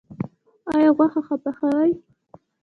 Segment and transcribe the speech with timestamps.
[0.73, 1.91] ایا غوښه ښه پخوئ؟